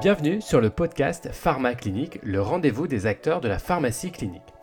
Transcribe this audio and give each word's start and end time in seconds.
Bienvenue 0.00 0.40
sur 0.40 0.60
le 0.60 0.70
podcast 0.70 1.30
Pharma 1.32 1.74
Clinique, 1.74 2.20
le 2.22 2.40
rendez-vous 2.40 2.86
des 2.86 3.06
acteurs 3.06 3.40
de 3.40 3.48
la 3.48 3.58
pharmacie 3.58 4.12
clinique. 4.12 4.54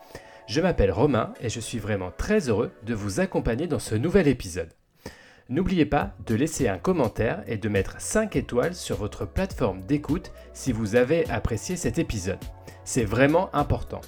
Je 0.46 0.62
m'appelle 0.62 0.90
Romain 0.90 1.34
et 1.42 1.50
je 1.50 1.60
suis 1.60 1.78
vraiment 1.78 2.10
très 2.10 2.48
heureux 2.48 2.72
de 2.84 2.94
vous 2.94 3.20
accompagner 3.20 3.66
dans 3.66 3.78
ce 3.78 3.94
nouvel 3.94 4.28
épisode. 4.28 4.72
N'oubliez 5.50 5.84
pas 5.84 6.14
de 6.26 6.34
laisser 6.34 6.68
un 6.68 6.78
commentaire 6.78 7.42
et 7.46 7.58
de 7.58 7.68
mettre 7.68 8.00
5 8.00 8.34
étoiles 8.34 8.74
sur 8.74 8.96
votre 8.96 9.26
plateforme 9.26 9.82
d'écoute 9.82 10.32
si 10.54 10.72
vous 10.72 10.96
avez 10.96 11.28
apprécié 11.28 11.76
cet 11.76 11.98
épisode. 11.98 12.42
C'est 12.84 13.04
vraiment 13.04 13.54
important. 13.54 14.00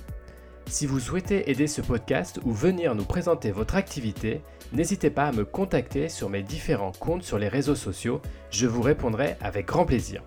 Si 0.71 0.85
vous 0.85 1.01
souhaitez 1.01 1.51
aider 1.51 1.67
ce 1.67 1.81
podcast 1.81 2.41
ou 2.45 2.53
venir 2.53 2.95
nous 2.95 3.05
présenter 3.05 3.51
votre 3.51 3.75
activité, 3.75 4.43
n'hésitez 4.73 5.09
pas 5.09 5.25
à 5.25 5.33
me 5.33 5.45
contacter 5.45 6.11
sur 6.11 6.29
mes 6.29 6.43
différents 6.43 6.93
comptes 6.93 7.23
sur 7.23 7.39
les 7.39 7.49
réseaux 7.49 7.75
sociaux, 7.75 8.21
je 8.51 8.67
vous 8.67 8.83
répondrai 8.83 9.37
avec 9.41 9.67
grand 9.67 9.87
plaisir. 9.87 10.23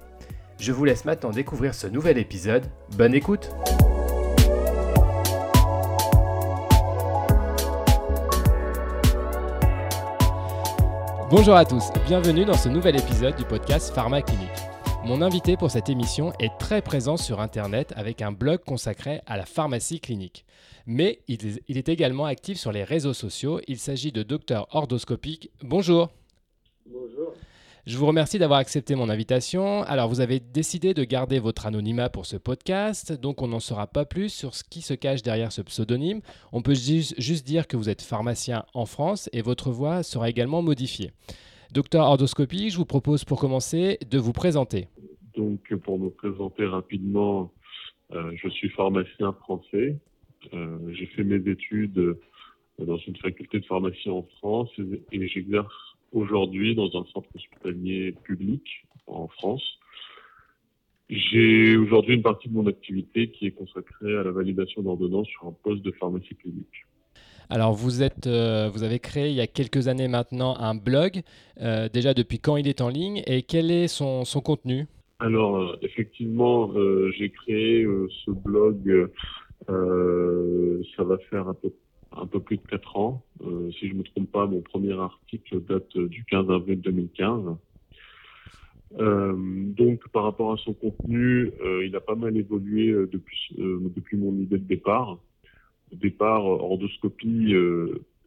Je 0.59 0.71
vous 0.71 0.83
laisse 0.83 1.05
maintenant 1.05 1.29
découvrir 1.29 1.75
ce 1.75 1.87
nouvel 1.87 2.17
épisode. 2.17 2.65
Bonne 2.97 3.13
écoute 3.13 3.51
Bonjour 11.29 11.55
à 11.55 11.63
tous, 11.63 11.91
bienvenue 12.07 12.43
dans 12.43 12.57
ce 12.57 12.67
nouvel 12.67 12.99
épisode 12.99 13.35
du 13.37 13.45
podcast 13.45 13.93
Pharma 13.95 14.21
Clinique. 14.21 14.70
Mon 15.03 15.23
invité 15.23 15.57
pour 15.57 15.71
cette 15.71 15.89
émission 15.89 16.31
est 16.39 16.55
très 16.59 16.83
présent 16.83 17.17
sur 17.17 17.39
Internet 17.39 17.91
avec 17.95 18.21
un 18.21 18.31
blog 18.31 18.59
consacré 18.63 19.21
à 19.25 19.35
la 19.35 19.47
pharmacie 19.47 19.99
clinique. 19.99 20.45
Mais 20.85 21.21
il 21.27 21.77
est 21.77 21.89
également 21.89 22.25
actif 22.25 22.59
sur 22.59 22.71
les 22.71 22.83
réseaux 22.83 23.13
sociaux. 23.13 23.59
Il 23.67 23.79
s'agit 23.79 24.11
de 24.11 24.21
Docteur 24.21 24.67
Ordoscopique. 24.75 25.49
Bonjour. 25.63 26.09
Je 27.87 27.97
vous 27.97 28.05
remercie 28.05 28.37
d'avoir 28.37 28.59
accepté 28.59 28.93
mon 28.93 29.09
invitation. 29.09 29.81
Alors, 29.83 30.07
vous 30.07 30.19
avez 30.19 30.39
décidé 30.39 30.93
de 30.93 31.03
garder 31.03 31.39
votre 31.39 31.65
anonymat 31.65 32.09
pour 32.09 32.27
ce 32.27 32.37
podcast, 32.37 33.11
donc 33.11 33.41
on 33.41 33.47
n'en 33.47 33.59
saura 33.59 33.87
pas 33.87 34.05
plus 34.05 34.29
sur 34.29 34.53
ce 34.53 34.63
qui 34.63 34.81
se 34.81 34.93
cache 34.93 35.23
derrière 35.23 35.51
ce 35.51 35.63
pseudonyme. 35.63 36.21
On 36.51 36.61
peut 36.61 36.75
juste 36.75 37.43
dire 37.43 37.67
que 37.67 37.77
vous 37.77 37.89
êtes 37.89 38.03
pharmacien 38.03 38.65
en 38.75 38.85
France 38.85 39.31
et 39.33 39.41
votre 39.41 39.71
voix 39.71 40.03
sera 40.03 40.29
également 40.29 40.61
modifiée. 40.61 41.11
Docteur 41.71 42.03
Ordoscopie, 42.03 42.69
je 42.69 42.75
vous 42.75 42.85
propose 42.85 43.23
pour 43.23 43.39
commencer 43.39 43.97
de 44.09 44.17
vous 44.17 44.33
présenter. 44.33 44.89
Donc, 45.37 45.73
pour 45.75 45.97
me 45.97 46.09
présenter 46.09 46.65
rapidement, 46.65 47.53
euh, 48.11 48.33
je 48.35 48.49
suis 48.49 48.67
pharmacien 48.67 49.31
français. 49.31 49.97
Euh, 50.53 50.77
j'ai 50.89 51.05
fait 51.05 51.23
mes 51.23 51.49
études 51.49 51.97
euh, 51.97 52.19
dans 52.77 52.97
une 52.97 53.15
faculté 53.15 53.61
de 53.61 53.65
pharmacie 53.65 54.09
en 54.09 54.23
France 54.39 54.69
et 55.13 55.27
j'exerce 55.29 55.73
aujourd'hui 56.11 56.75
dans 56.75 56.87
un 56.87 57.05
centre 57.13 57.29
hospitalier 57.33 58.17
public 58.23 58.63
en 59.07 59.29
France. 59.29 59.63
J'ai 61.09 61.77
aujourd'hui 61.77 62.15
une 62.15 62.21
partie 62.21 62.49
de 62.49 62.53
mon 62.53 62.67
activité 62.67 63.31
qui 63.31 63.45
est 63.45 63.51
consacrée 63.51 64.17
à 64.17 64.23
la 64.23 64.31
validation 64.31 64.81
d'ordonnances 64.81 65.27
sur 65.27 65.47
un 65.47 65.55
poste 65.63 65.83
de 65.83 65.91
pharmacie 65.91 66.35
clinique. 66.35 66.85
Alors 67.49 67.73
vous 67.73 68.01
êtes, 68.01 68.27
euh, 68.27 68.69
vous 68.73 68.83
avez 68.83 68.99
créé 68.99 69.29
il 69.29 69.35
y 69.35 69.41
a 69.41 69.47
quelques 69.47 69.87
années 69.87 70.07
maintenant 70.07 70.55
un 70.57 70.75
blog. 70.75 71.21
Euh, 71.59 71.89
déjà 71.89 72.13
depuis 72.13 72.39
quand 72.39 72.55
il 72.57 72.67
est 72.67 72.81
en 72.81 72.89
ligne 72.89 73.21
et 73.27 73.41
quel 73.41 73.71
est 73.71 73.87
son, 73.87 74.23
contenu? 74.43 74.87
Alors 75.19 75.57
euh, 75.57 75.75
effectivement, 75.81 76.71
j'ai 77.17 77.29
créé 77.29 77.85
ce 78.25 78.31
blog. 78.31 79.09
ça 79.67 81.03
va 81.03 81.17
faire 81.29 81.47
un 81.47 82.25
peu 82.25 82.39
plus 82.39 82.57
de 82.57 82.63
4 82.69 82.97
ans. 82.97 83.23
Si 83.79 83.89
je 83.89 83.93
me 83.93 84.03
trompe 84.03 84.31
pas, 84.31 84.45
mon 84.45 84.61
premier 84.61 84.93
article 84.93 85.61
date 85.61 85.97
du 85.97 86.23
15 86.25 86.49
avril 86.49 86.79
2015. 86.81 87.55
Euh, 88.99 89.33
donc 89.37 90.05
par 90.09 90.23
rapport 90.23 90.51
à 90.51 90.57
son 90.57 90.73
contenu, 90.73 91.51
il 91.85 91.95
a 91.95 92.01
pas 92.01 92.15
mal 92.15 92.35
évolué 92.37 92.93
depuis 93.11 94.17
mon 94.17 94.33
idée 94.37 94.57
de 94.57 94.63
départ. 94.63 95.17
Au 95.91 95.95
départ, 95.95 96.45
Ordoscopie, 96.45 97.53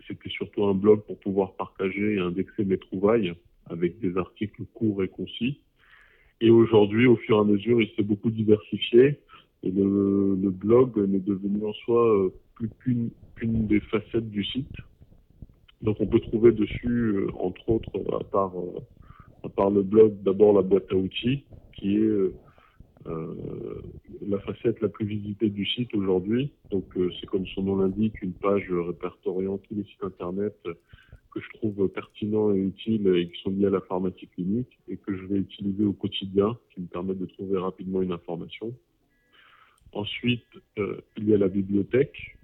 c'était 0.06 0.28
surtout 0.30 0.64
un 0.64 0.74
blog 0.74 1.02
pour 1.06 1.18
pouvoir 1.18 1.54
partager 1.54 2.14
et 2.14 2.18
indexer 2.18 2.64
mes 2.64 2.78
trouvailles 2.78 3.34
avec 3.66 3.98
des 4.00 4.16
articles 4.18 4.64
courts 4.74 5.02
et 5.02 5.08
concis. 5.08 5.60
Et 6.40 6.50
aujourd'hui, 6.50 7.06
au 7.06 7.16
fur 7.16 7.38
et 7.38 7.40
à 7.40 7.44
mesure, 7.44 7.80
il 7.80 7.88
s'est 7.96 8.02
beaucoup 8.02 8.30
diversifié. 8.30 9.18
Et 9.62 9.70
le, 9.70 10.50
blog 10.50 10.98
n'est 10.98 11.20
devenu 11.20 11.64
en 11.64 11.72
soi 11.72 12.30
plus 12.54 12.68
qu'une 12.80 13.10
une 13.40 13.66
des 13.66 13.80
facettes 13.80 14.30
du 14.30 14.44
site. 14.44 14.76
Donc 15.82 15.96
on 16.00 16.06
peut 16.06 16.20
trouver 16.20 16.52
dessus, 16.52 17.12
euh, 17.14 17.28
entre 17.38 17.68
autres, 17.68 17.90
euh, 17.96 18.18
à 19.44 19.48
part 19.48 19.70
le 19.70 19.82
blog, 19.82 20.22
d'abord 20.22 20.54
la 20.54 20.62
boîte 20.62 20.90
à 20.90 20.94
outils, 20.94 21.44
qui 21.74 21.96
est 21.96 22.10
euh, 23.06 23.82
la 24.26 24.38
facette 24.40 24.80
la 24.80 24.88
plus 24.88 25.06
visitée 25.06 25.50
du 25.50 25.66
site 25.66 25.94
aujourd'hui. 25.94 26.52
Donc 26.70 26.84
c'est 27.20 27.26
comme 27.26 27.46
son 27.48 27.62
nom 27.62 27.76
l'indique, 27.76 28.20
une 28.22 28.32
page 28.32 28.70
répertoriant 28.70 29.58
tous 29.58 29.74
les 29.74 29.84
sites 29.84 30.02
internet 30.02 30.56
que 30.64 31.40
je 31.40 31.58
trouve 31.58 31.88
pertinents 31.88 32.54
et 32.54 32.58
utiles 32.58 33.08
et 33.08 33.28
qui 33.28 33.42
sont 33.42 33.50
liés 33.50 33.66
à 33.66 33.70
la 33.70 33.80
pharmacie 33.80 34.28
clinique 34.28 34.78
et 34.88 34.96
que 34.96 35.16
je 35.16 35.24
vais 35.26 35.38
utiliser 35.38 35.84
au 35.84 35.92
quotidien, 35.92 36.56
qui 36.72 36.80
me 36.80 36.86
permettent 36.86 37.18
de 37.18 37.26
trouver 37.26 37.58
rapidement 37.58 38.02
une 38.02 38.12
information. 38.12 38.72
Ensuite, 39.92 40.46
il 40.76 41.28
y 41.28 41.34
a 41.34 41.38
la 41.38 41.48
bibliothèque, 41.48 42.34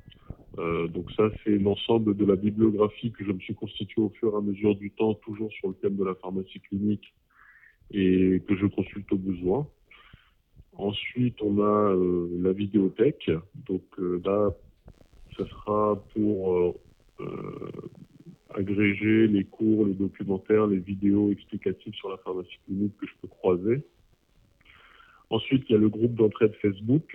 euh, 0.59 0.88
donc 0.88 1.10
ça, 1.12 1.31
c'est 1.44 1.59
l'ensemble 1.59 2.16
de 2.16 2.25
la 2.25 2.37
bibliographie 2.37 3.12
que 3.12 3.25
je 3.25 3.32
me 3.32 3.38
suis 3.41 3.54
constituée 3.54 4.03
au 4.03 4.10
fur 4.10 4.34
et 4.34 4.37
à 4.37 4.41
mesure 4.41 4.75
du 4.77 4.91
temps, 4.91 5.15
toujours 5.15 5.53
sur 5.53 5.69
le 5.69 5.75
thème 5.75 5.97
de 5.97 6.04
la 6.04 6.15
pharmacie 6.16 6.60
clinique 6.60 7.15
et 7.92 8.42
que 8.47 8.56
je 8.56 8.66
consulte 8.66 9.10
au 9.12 9.16
besoin. 9.16 9.66
Ensuite, 10.81 11.41
on 11.43 11.59
a 11.59 11.93
euh, 11.93 12.29
la 12.43 12.53
vidéothèque. 12.53 13.31
Donc 13.67 13.83
euh, 13.99 14.21
là, 14.25 14.51
ce 15.37 15.45
sera 15.45 16.03
pour 16.15 16.75
agréger 18.55 19.29
les 19.29 19.45
cours, 19.45 19.85
les 19.85 19.93
documentaires, 19.93 20.67
les 20.67 20.79
vidéos 20.79 21.31
explicatives 21.31 21.95
sur 21.95 22.09
la 22.09 22.17
pharmacie 22.17 22.59
clinique 22.65 22.97
que 22.99 23.07
je 23.07 23.13
peux 23.21 23.29
croiser. 23.29 23.85
Ensuite, 25.29 25.65
il 25.69 25.73
y 25.73 25.75
a 25.77 25.79
le 25.79 25.91
groupe 25.91 26.15
d'entraide 26.15 26.55
Facebook 26.63 27.15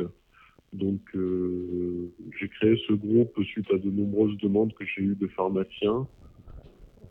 donc, 0.75 1.01
euh, 1.15 2.11
j'ai 2.37 2.49
créé 2.49 2.77
ce 2.87 2.93
groupe 2.93 3.41
suite 3.43 3.71
à 3.71 3.77
de 3.77 3.89
nombreuses 3.89 4.37
demandes 4.37 4.73
que 4.73 4.83
j'ai 4.85 5.03
eues 5.03 5.15
de 5.15 5.27
pharmaciens 5.27 6.05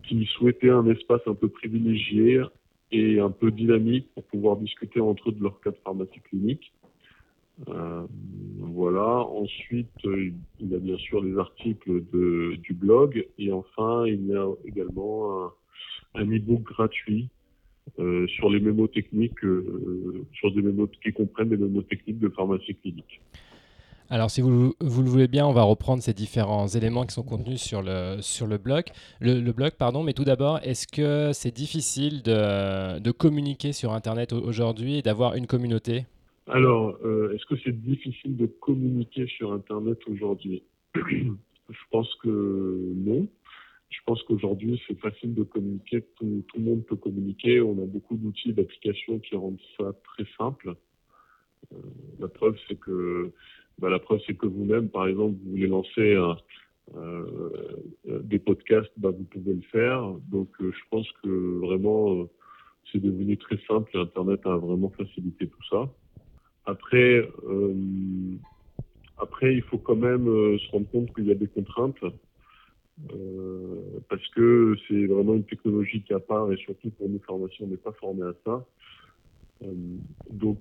qui 0.06 0.26
souhaitaient 0.37 0.70
un 0.70 0.87
espace 0.91 1.22
un 1.26 1.34
peu 1.34 1.48
privilégié 1.48 2.43
et 2.92 3.18
un 3.20 3.30
peu 3.30 3.50
dynamique 3.50 4.08
pour 4.14 4.24
pouvoir 4.24 4.56
discuter 4.56 5.00
entre 5.00 5.30
eux 5.30 5.32
de 5.32 5.42
leur 5.42 5.60
cas 5.60 5.70
de 5.70 5.78
pharmacie 5.84 6.20
clinique. 6.20 6.72
Euh, 7.68 8.06
voilà. 8.58 9.20
Ensuite, 9.26 9.90
il 10.04 10.34
y 10.60 10.74
a 10.74 10.78
bien 10.78 10.98
sûr 10.98 11.22
les 11.22 11.38
articles 11.38 12.02
du 12.12 12.74
blog 12.74 13.26
et 13.38 13.52
enfin, 13.52 14.06
il 14.06 14.26
y 14.26 14.34
a 14.34 14.46
également 14.64 15.52
un, 16.14 16.24
e-book 16.24 16.62
gratuit 16.62 17.28
euh, 17.98 18.26
sur 18.28 18.50
les 18.50 18.60
mémos 18.60 18.90
techniques, 18.90 19.44
euh, 19.44 20.24
sur 20.32 20.52
des 20.52 20.62
mémos 20.62 20.88
qui 21.02 21.12
comprennent 21.12 21.50
des 21.50 21.56
mémos 21.56 21.86
techniques 21.86 22.18
de 22.18 22.28
pharmacie 22.28 22.74
clinique. 22.76 23.20
Alors, 24.10 24.31
si 24.31 24.42
vous, 24.42 24.75
vous, 24.81 25.03
le 25.03 25.09
voulez 25.09 25.28
bien, 25.28 25.47
on 25.47 25.53
va 25.53 25.62
reprendre 25.62 26.03
ces 26.03 26.12
différents 26.12 26.69
éléments 26.69 27.04
qui 27.06 27.15
sont 27.15 27.22
contenus 27.22 27.60
sur 27.60 27.82
le, 27.82 28.19
sur 28.20 28.47
le 28.47 28.59
blog. 28.59 28.84
Le, 29.20 29.41
blog, 29.53 29.72
pardon. 29.78 30.03
Mais 30.03 30.12
tout 30.12 30.25
d'abord, 30.25 30.60
est-ce 30.62 30.87
que 30.87 31.32
c'est 31.32 31.54
difficile 31.54 32.22
de, 32.22 32.98
de, 32.98 33.10
communiquer 33.10 33.72
sur 33.72 33.93
Internet 33.93 34.32
aujourd'hui 34.32 34.98
et 34.98 35.03
d'avoir 35.03 35.34
une 35.37 35.47
communauté? 35.47 36.04
Alors, 36.47 36.98
euh, 37.04 37.32
est-ce 37.34 37.47
que 37.47 37.56
c'est 37.64 37.72
difficile 37.72 38.37
de 38.37 38.47
communiquer 38.47 39.26
sur 39.26 39.53
Internet 39.53 39.98
aujourd'hui? 40.06 40.62
Je 40.94 41.84
pense 41.90 42.14
que 42.23 42.93
non. 42.96 43.26
Je 43.88 43.99
pense 44.05 44.23
qu'aujourd'hui, 44.25 44.82
c'est 44.87 44.99
facile 44.99 45.34
de 45.34 45.44
communiquer. 45.44 46.05
Tout, 46.17 46.44
tout, 46.49 46.58
le 46.58 46.64
monde 46.64 46.84
peut 46.84 46.96
communiquer. 46.96 47.62
On 47.62 47.73
a 47.82 47.87
beaucoup 47.87 48.17
d'outils, 48.17 48.52
d'applications 48.52 49.19
qui 49.20 49.34
rendent 49.34 49.61
ça 49.78 49.93
très 50.05 50.26
simple. 50.37 50.75
Euh, 51.73 51.76
la 52.19 52.28
preuve, 52.28 52.56
c'est 52.69 52.78
que 52.78 53.32
bah, 53.79 53.91
la 53.91 53.99
preuve, 53.99 54.21
c'est 54.26 54.35
que 54.35 54.47
vous-même, 54.47 54.88
par 54.88 55.06
exemple, 55.06 55.35
vous 55.44 55.50
voulez 55.50 55.67
lancer 55.67 56.15
un, 56.15 56.37
euh, 56.97 58.21
des 58.23 58.38
podcasts, 58.38 58.93
bah, 58.97 59.11
vous 59.11 59.25
pouvez 59.25 59.55
le 59.55 59.62
faire. 59.62 60.03
Donc, 60.31 60.49
euh, 60.61 60.71
je 60.71 60.81
pense 60.91 61.11
que 61.23 61.59
vraiment, 61.59 62.15
euh, 62.15 62.25
c'est 62.93 63.00
devenu 63.00 63.37
très 63.38 63.59
simple 63.67 63.97
Internet 63.97 64.41
a 64.44 64.56
vraiment 64.56 64.91
facilité 64.91 65.49
tout 65.49 65.65
ça. 65.71 65.88
Après, 66.67 67.26
euh, 67.49 68.37
après, 69.19 69.55
il 69.55 69.62
faut 69.62 69.79
quand 69.79 69.97
même 69.97 70.26
se 70.26 70.71
rendre 70.71 70.88
compte 70.91 71.15
qu'il 71.15 71.26
y 71.26 71.32
a 71.32 71.35
des 71.35 71.49
contraintes. 71.49 71.99
parce 74.09 74.29
que 74.37 74.76
c'est 74.87 75.06
vraiment 75.06 75.35
une 75.35 75.44
technologie 75.44 76.03
qui 76.03 76.15
à 76.15 76.21
part 76.21 76.53
et 76.53 76.56
surtout 76.59 76.91
pour 76.91 77.09
nous 77.09 77.19
pharmaciens 77.26 77.67
on 77.67 77.71
n'est 77.71 77.76
pas 77.76 77.93
formés 77.93 78.23
à 78.23 78.35
ça. 78.44 78.65
donc 80.31 80.61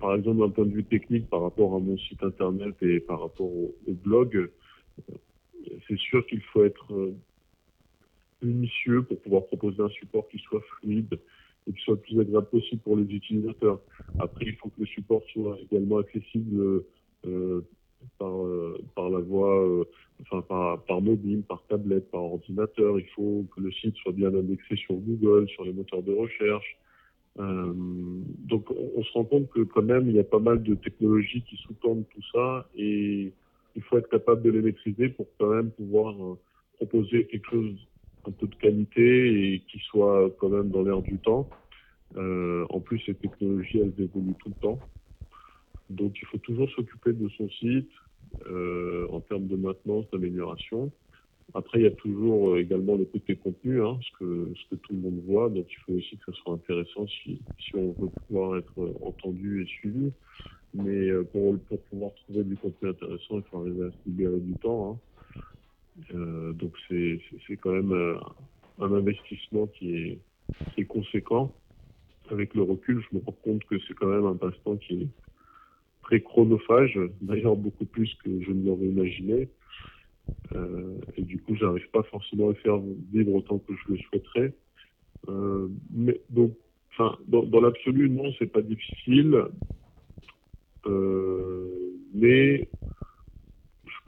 par 0.00 0.14
exemple, 0.14 0.38
d'un 0.38 0.50
point 0.50 0.64
de 0.64 0.74
vue 0.74 0.84
technique, 0.84 1.28
par 1.28 1.42
rapport 1.42 1.74
à 1.74 1.78
mon 1.78 1.96
site 1.98 2.22
internet 2.22 2.74
et 2.82 3.00
par 3.00 3.20
rapport 3.20 3.46
au, 3.46 3.74
blog, 3.86 4.50
c'est 5.86 5.98
sûr 5.98 6.26
qu'il 6.26 6.40
faut 6.42 6.64
être 6.64 7.12
minutieux 8.42 9.02
pour 9.02 9.20
pouvoir 9.20 9.46
proposer 9.46 9.82
un 9.82 9.88
support 9.88 10.28
qui 10.28 10.38
soit 10.38 10.62
fluide 10.78 11.18
et 11.66 11.72
qui 11.72 11.82
soit 11.82 11.94
le 11.94 12.00
plus 12.00 12.20
agréable 12.20 12.48
possible 12.48 12.80
pour 12.82 12.96
les 12.96 13.04
utilisateurs. 13.04 13.80
Après, 14.18 14.46
il 14.46 14.56
faut 14.56 14.68
que 14.68 14.80
le 14.80 14.86
support 14.86 15.22
soit 15.32 15.58
également 15.70 15.98
accessible 15.98 16.84
euh, 17.26 17.60
par, 18.18 18.44
euh, 18.44 18.78
la 18.96 19.20
voie, 19.20 19.64
euh, 19.64 19.84
enfin 20.22 20.42
par, 20.42 20.84
par 20.84 21.00
mobile, 21.00 21.42
par 21.42 21.62
tablette, 21.68 22.10
par 22.10 22.22
ordinateur. 22.22 22.98
Il 22.98 23.08
faut 23.08 23.46
que 23.54 23.60
le 23.60 23.72
site 23.72 23.96
soit 23.96 24.12
bien 24.12 24.34
indexé 24.34 24.76
sur 24.76 24.94
Google, 24.94 25.48
sur 25.48 25.64
les 25.64 25.72
moteurs 25.72 26.02
de 26.02 26.12
recherche. 26.12 26.78
Euh, 27.38 27.72
donc, 27.74 28.70
on, 28.70 29.02
se 29.02 29.12
rend 29.12 29.24
compte 29.24 29.48
que 29.50 29.60
quand 29.60 29.82
même, 29.82 30.08
il 30.08 30.16
y 30.16 30.20
a 30.20 30.24
pas 30.24 30.38
mal 30.38 30.62
de 30.62 30.74
technologies 30.74 31.42
qui 31.42 31.56
sous-tendent 31.56 32.04
tout 32.12 32.22
ça 32.32 32.68
et 32.76 33.32
il 33.76 33.82
faut 33.82 33.98
être 33.98 34.08
capable 34.08 34.42
de 34.42 34.50
les 34.50 34.62
maîtriser 34.62 35.08
pour 35.10 35.26
quand 35.38 35.50
même 35.50 35.70
pouvoir 35.70 36.14
proposer 36.78 37.26
quelque 37.26 37.48
chose 37.50 37.76
un 38.26 38.32
peu 38.32 38.46
de 38.46 38.54
qualité 38.56 39.54
et 39.54 39.60
qui 39.60 39.78
soit 39.78 40.30
quand 40.38 40.48
même 40.48 40.70
dans 40.70 40.82
l'air 40.82 41.00
du 41.02 41.18
temps. 41.18 41.48
Euh, 42.16 42.66
en 42.70 42.80
plus, 42.80 43.00
ces 43.00 43.14
technologies, 43.14 43.78
elles 43.78 44.02
évoluent 44.02 44.34
tout 44.40 44.48
le 44.48 44.60
temps. 44.60 44.78
Donc, 45.90 46.18
il 46.20 46.26
faut 46.26 46.38
toujours 46.38 46.68
s'occuper 46.70 47.12
de 47.12 47.28
son 47.30 47.48
site 47.50 47.90
euh, 48.46 49.06
en 49.10 49.20
termes 49.20 49.46
de 49.46 49.56
maintenance, 49.56 50.06
d'amélioration. 50.12 50.90
Après, 51.54 51.80
il 51.80 51.84
y 51.84 51.86
a 51.86 51.90
toujours 51.92 52.50
euh, 52.50 52.60
également 52.60 52.96
le 52.96 53.04
côté 53.04 53.36
contenu, 53.36 53.82
hein, 53.82 53.98
ce, 54.02 54.18
que, 54.18 54.52
ce 54.54 54.74
que 54.74 54.80
tout 54.80 54.92
le 54.92 55.00
monde 55.00 55.22
voit. 55.26 55.48
Donc, 55.48 55.66
il 55.70 55.76
faut 55.78 55.92
aussi 55.92 56.16
que 56.18 56.32
ça 56.32 56.38
soit 56.42 56.54
intéressant 56.54 57.06
si, 57.06 57.40
si 57.58 57.74
on 57.74 57.92
veut 57.98 58.10
pouvoir 58.26 58.58
être 58.58 58.94
entendu 59.02 59.62
et 59.62 59.66
suivi. 59.66 60.12
Mais 60.74 61.08
euh, 61.08 61.24
pour, 61.24 61.58
pour 61.60 61.80
pouvoir 61.84 62.12
trouver 62.14 62.44
du 62.44 62.56
contenu 62.56 62.90
intéressant, 62.90 63.38
il 63.38 63.42
faut 63.50 63.58
arriver 63.60 63.86
à 63.86 63.90
se 63.90 63.96
libérer 64.06 64.38
du 64.38 64.54
temps. 64.56 64.92
Hein. 64.92 66.04
Euh, 66.14 66.52
donc 66.52 66.72
c'est 66.88 67.56
quand 67.56 67.72
même 67.72 67.92
euh, 67.92 68.18
un 68.78 68.92
investissement 68.92 69.66
qui 69.66 69.96
est, 69.96 70.18
qui 70.74 70.82
est, 70.82 70.84
conséquent. 70.84 71.52
Avec 72.30 72.54
le 72.54 72.62
recul, 72.62 73.02
je 73.10 73.16
me 73.16 73.24
rends 73.24 73.36
compte 73.42 73.64
que 73.64 73.76
c'est 73.86 73.94
quand 73.94 74.06
même 74.06 74.26
un 74.26 74.36
passe-temps 74.36 74.76
qui 74.76 75.02
est 75.02 75.08
très 76.02 76.20
chronophage, 76.20 76.98
d'ailleurs 77.22 77.56
beaucoup 77.56 77.86
plus 77.86 78.14
que 78.22 78.42
je 78.42 78.50
ne 78.50 78.66
l'aurais 78.66 78.86
imaginé. 78.86 79.48
Euh, 80.54 80.98
et 81.16 81.22
du 81.22 81.40
coup, 81.42 81.54
j'arrive 81.56 81.88
pas 81.90 82.02
forcément 82.04 82.50
à 82.50 82.54
faire 82.54 82.78
vivre 83.12 83.34
autant 83.34 83.58
que 83.58 83.74
je 83.74 83.92
le 83.92 83.98
souhaiterais. 83.98 84.54
Euh, 85.28 85.68
mais 85.90 86.20
donc, 86.30 86.52
enfin, 86.92 87.18
dans, 87.26 87.60
l'absolu, 87.60 88.08
non, 88.08 88.32
c'est 88.38 88.50
pas 88.50 88.62
difficile. 88.62 89.44
Euh, 90.86 91.92
mais 92.14 92.68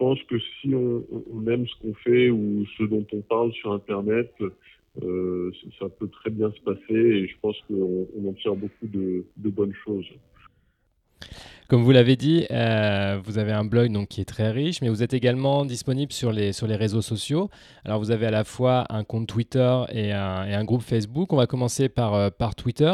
pense 0.01 0.23
que 0.25 0.39
si 0.39 0.75
on, 0.75 1.47
aime 1.47 1.67
ce 1.69 1.75
qu'on 1.83 1.95
fait 1.95 2.31
ou 2.31 2.65
ce 2.79 2.85
dont 2.85 3.07
on 3.13 3.21
parle 3.21 3.53
sur 3.53 3.71
Internet, 3.73 4.33
ça 5.79 5.89
peut 5.91 6.09
très 6.09 6.31
bien 6.31 6.51
se 6.53 6.61
passer 6.63 6.95
et 6.95 7.29
je 7.29 7.37
pense 7.43 7.57
qu'on 7.69 8.09
on 8.17 8.31
en 8.31 8.33
tire 8.33 8.57
beaucoup 8.57 8.87
de, 8.87 9.27
bonnes 9.37 9.75
choses. 9.85 10.09
Comme 11.71 11.85
vous 11.85 11.93
l'avez 11.93 12.17
dit, 12.17 12.47
euh, 12.51 13.21
vous 13.23 13.39
avez 13.39 13.53
un 13.53 13.65
blog 13.65 13.93
donc, 13.93 14.09
qui 14.09 14.21
est 14.21 14.25
très 14.25 14.51
riche, 14.51 14.83
mais 14.83 14.89
vous 14.89 15.05
êtes 15.05 15.15
également 15.15 15.65
disponible 15.65 16.11
sur 16.11 16.33
les, 16.33 16.53
sur 16.53 16.67
les 16.67 16.75
réseaux 16.75 17.01
sociaux. 17.01 17.49
Alors 17.85 18.01
vous 18.01 18.11
avez 18.11 18.27
à 18.27 18.33
la 18.33 18.43
fois 18.43 18.87
un 18.89 19.05
compte 19.05 19.29
Twitter 19.29 19.83
et 19.93 20.11
un, 20.11 20.65
groupe 20.65 20.83
Facebook. 20.83 21.33
On 21.33 21.37
va 21.37 21.47
commencer 21.47 21.89
par, 21.89 22.15
euh, 22.15 22.29
par 22.29 22.57
Twitter. 22.57 22.93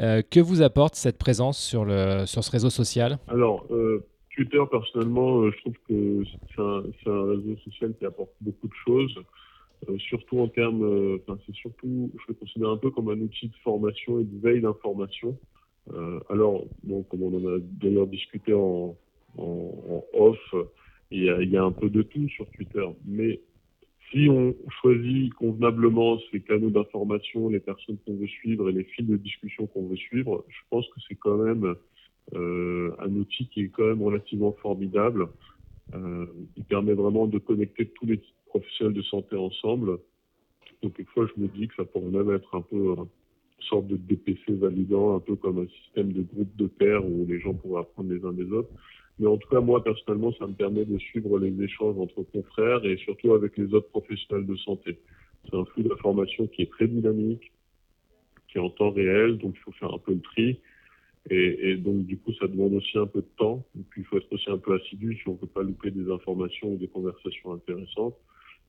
Euh, 0.00 0.22
que 0.28 0.40
vous 0.40 0.62
apporte 0.62 0.96
cette 0.96 1.16
présence 1.16 1.62
sur, 1.62 1.84
le, 1.84 2.26
sur 2.26 2.42
ce 2.42 2.50
réseau 2.50 2.70
social? 2.70 3.20
Alors, 3.28 3.68
Twitter, 4.34 4.64
personnellement, 4.68 5.48
je 5.48 5.58
trouve 5.58 5.74
que 5.88 6.24
c'est 6.56 7.08
un, 7.10 7.22
réseau 7.22 7.56
social 7.66 7.94
qui 8.00 8.04
apporte 8.04 8.32
beaucoup 8.40 8.66
de 8.66 8.74
choses, 8.84 9.14
surtout 9.98 10.40
en 10.40 10.48
termes, 10.48 11.20
c'est 11.46 11.54
surtout, 11.54 12.10
je 12.14 12.32
le 12.32 12.34
considère 12.34 12.70
un 12.70 12.78
peu 12.78 12.90
comme 12.90 13.10
un 13.10 13.20
outil 13.20 13.46
de 13.46 13.56
formation 13.62 14.18
et 14.18 14.24
de 14.24 14.40
veille 14.40 14.60
d'information. 14.60 15.38
Euh, 15.94 16.20
alors, 16.28 16.64
comme 17.08 17.22
on 17.22 17.36
en 17.36 17.56
a 17.56 17.58
d'ailleurs 17.60 18.06
discuté 18.06 18.52
en, 18.52 18.96
off, 19.38 20.54
il 21.10 21.24
y, 21.24 21.56
a, 21.56 21.64
un 21.64 21.72
peu 21.72 21.88
de 21.88 22.02
tout 22.02 22.28
sur 22.28 22.50
Twitter, 22.50 22.84
mais 23.06 23.40
si 24.10 24.28
on 24.28 24.54
choisit 24.80 25.32
convenablement 25.34 26.18
ces 26.30 26.40
canaux 26.40 26.70
d'information, 26.70 27.48
les 27.48 27.60
personnes 27.60 27.98
qu'on 28.04 28.16
veut 28.16 28.26
suivre 28.26 28.68
et 28.68 28.72
les 28.72 28.84
fils 28.84 29.06
de 29.06 29.16
discussion 29.16 29.66
qu'on 29.66 29.86
veut 29.86 29.96
suivre, 29.96 30.44
je 30.48 30.60
pense 30.70 30.86
que 30.88 31.00
c'est 31.08 31.14
quand 31.14 31.36
même 31.36 31.74
euh, 32.34 32.94
un 32.98 33.14
outil 33.14 33.48
qui 33.48 33.62
est 33.62 33.68
quand 33.68 33.86
même 33.86 34.02
relativement 34.02 34.52
formidable. 34.52 35.28
Euh, 35.94 36.26
il 36.56 36.64
permet 36.64 36.94
vraiment 36.94 37.26
de 37.26 37.38
connecter 37.38 37.86
tous 37.86 38.06
les 38.06 38.20
professionnels 38.46 38.94
de 38.94 39.02
santé 39.02 39.36
ensemble. 39.36 39.98
Donc, 40.82 40.94
quelquefois, 40.94 41.26
je 41.34 41.40
me 41.40 41.48
dis 41.48 41.68
que 41.68 41.74
ça 41.76 41.84
pourrait 41.84 42.10
même 42.10 42.34
être 42.34 42.54
un 42.54 42.62
peu 42.62 42.96
sorte 43.60 43.86
de 43.86 43.96
DPC 43.96 44.52
validant, 44.52 45.16
un 45.16 45.20
peu 45.20 45.36
comme 45.36 45.58
un 45.58 45.68
système 45.82 46.12
de 46.12 46.22
groupe 46.22 46.54
de 46.56 46.66
pairs 46.66 47.04
où 47.04 47.26
les 47.26 47.40
gens 47.40 47.54
pourraient 47.54 47.82
apprendre 47.82 48.12
les 48.12 48.24
uns 48.24 48.32
des 48.32 48.50
autres. 48.52 48.70
Mais 49.18 49.26
en 49.26 49.36
tout 49.36 49.48
cas, 49.48 49.60
moi, 49.60 49.82
personnellement, 49.82 50.32
ça 50.34 50.46
me 50.46 50.52
permet 50.52 50.84
de 50.84 50.98
suivre 50.98 51.38
les 51.38 51.62
échanges 51.62 51.98
entre 51.98 52.22
confrères 52.22 52.84
et 52.84 52.96
surtout 52.98 53.34
avec 53.34 53.56
les 53.56 53.74
autres 53.74 53.88
professionnels 53.88 54.46
de 54.46 54.56
santé. 54.56 54.98
C'est 55.44 55.56
un 55.56 55.64
flux 55.64 55.82
d'informations 55.82 56.46
qui 56.46 56.62
est 56.62 56.70
très 56.70 56.86
dynamique, 56.86 57.52
qui 58.48 58.58
est 58.58 58.60
en 58.60 58.70
temps 58.70 58.90
réel, 58.90 59.38
donc 59.38 59.54
il 59.56 59.60
faut 59.60 59.72
faire 59.72 59.92
un 59.92 59.98
peu 59.98 60.12
le 60.12 60.20
tri. 60.20 60.60
Et, 61.30 61.76
donc, 61.76 62.06
du 62.06 62.16
coup, 62.16 62.32
ça 62.34 62.46
demande 62.46 62.72
aussi 62.74 62.96
un 62.96 63.06
peu 63.06 63.20
de 63.20 63.28
temps. 63.36 63.62
Et 63.78 63.82
puis, 63.90 64.00
il 64.00 64.04
faut 64.04 64.16
être 64.16 64.32
aussi 64.32 64.50
un 64.50 64.56
peu 64.56 64.74
assidu 64.74 65.14
si 65.16 65.28
on 65.28 65.34
ne 65.34 65.38
veut 65.38 65.46
pas 65.46 65.62
louper 65.62 65.90
des 65.90 66.10
informations 66.10 66.72
ou 66.72 66.76
des 66.76 66.88
conversations 66.88 67.52
intéressantes. 67.52 68.16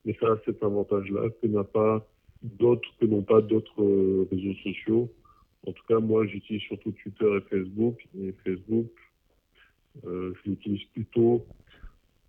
Mais 0.04 0.14
ça 0.20 0.26
a 0.26 0.36
cet 0.44 0.62
avantage-là 0.62 1.30
que 1.40 1.46
n'a 1.46 1.64
pas 1.64 2.06
d'autres, 2.42 2.88
que 3.00 3.06
n'ont 3.06 3.22
pas 3.22 3.40
d'autres 3.40 3.82
euh, 3.82 4.28
réseaux 4.30 4.54
sociaux. 4.62 5.10
En 5.66 5.72
tout 5.72 5.82
cas, 5.88 5.98
moi, 5.98 6.26
j'utilise 6.26 6.62
surtout 6.62 6.92
Twitter 6.92 7.36
et 7.36 7.40
Facebook. 7.50 8.06
Et 8.18 8.34
Facebook, 8.44 8.90
euh, 10.06 10.32
je 10.44 10.50
l'utilise 10.50 10.84
plutôt 10.94 11.46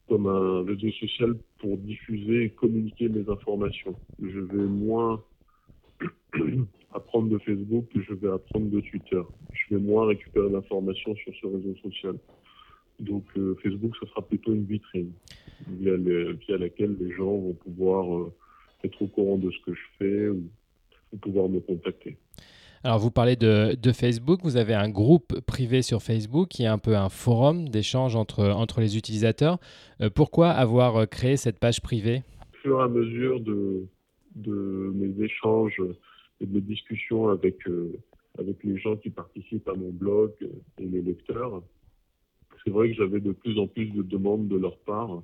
comme 0.09 0.27
un 0.27 0.63
réseau 0.63 0.91
social 0.91 1.37
pour 1.59 1.77
diffuser 1.77 2.43
et 2.43 2.49
communiquer 2.49 3.07
mes 3.07 3.29
informations. 3.29 3.95
Je 4.21 4.39
vais 4.39 4.65
moins 4.65 5.23
apprendre 6.93 7.29
de 7.29 7.37
Facebook 7.39 7.85
que 7.93 8.01
je 8.01 8.13
vais 8.13 8.29
apprendre 8.29 8.69
de 8.69 8.81
Twitter. 8.81 9.21
Je 9.53 9.75
vais 9.75 9.81
moins 9.81 10.07
récupérer 10.07 10.49
l'information 10.49 11.15
sur 11.15 11.33
ce 11.41 11.47
réseau 11.47 11.75
social. 11.81 12.15
Donc 12.99 13.23
euh, 13.37 13.55
Facebook, 13.63 13.95
ce 13.99 14.05
sera 14.07 14.21
plutôt 14.21 14.53
une 14.53 14.65
vitrine 14.65 15.11
via, 15.67 15.97
laquelle 16.57 16.95
les 16.99 17.11
gens 17.13 17.37
vont 17.37 17.53
pouvoir 17.53 18.15
euh, 18.15 18.33
être 18.83 19.01
au 19.01 19.07
courant 19.07 19.37
de 19.37 19.51
ce 19.51 19.57
que 19.65 19.73
je 19.73 19.81
fais 19.97 20.27
ou, 20.29 20.43
ou 21.13 21.17
pouvoir 21.17 21.49
me 21.49 21.59
contacter. 21.59 22.17
Alors 22.83 22.97
vous 22.97 23.11
parlez 23.11 23.35
de, 23.35 23.75
de, 23.75 23.91
Facebook, 23.91 24.39
vous 24.43 24.57
avez 24.57 24.73
un 24.73 24.89
groupe 24.89 25.39
privé 25.41 25.83
sur 25.83 26.01
Facebook 26.01 26.47
qui 26.47 26.63
est 26.63 26.67
un 26.67 26.79
peu 26.79 26.95
un 26.95 27.09
forum 27.09 27.69
d'échange 27.69 28.15
entre, 28.15 28.43
entre 28.45 28.81
les 28.81 28.97
utilisateurs. 28.97 29.59
Euh, 30.01 30.09
pourquoi 30.09 30.49
avoir 30.49 31.07
créé 31.07 31.37
cette 31.37 31.59
page 31.59 31.81
privée? 31.81 32.23
Au 32.53 32.57
fur 32.57 32.79
et 32.79 32.83
à 32.83 32.87
mesure 32.87 33.39
de, 33.39 33.85
de 34.35 34.91
mes 34.95 35.23
échanges 35.23 35.81
et 36.39 36.45
de 36.47 36.53
mes 36.53 36.61
discussions 36.61 37.29
avec, 37.29 37.67
euh, 37.67 37.99
avec 38.39 38.63
les 38.63 38.77
gens 38.79 38.95
qui 38.95 39.11
participent 39.11 39.67
à 39.69 39.75
mon 39.75 39.91
blog 39.91 40.31
et 40.79 40.85
les 40.85 41.01
lecteurs, 41.01 41.61
c'est 42.63 42.71
vrai 42.71 42.89
que 42.89 42.95
j'avais 42.95 43.19
de 43.19 43.31
plus 43.31 43.59
en 43.59 43.67
plus 43.67 43.87
de 43.87 44.01
demandes 44.01 44.47
de 44.47 44.57
leur 44.57 44.77
part 44.79 45.21